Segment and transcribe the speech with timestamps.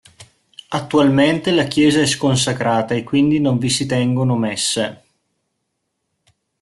[0.69, 5.03] Attualmente la chiesa è sconsacrata e quindi non vi si tengono messe.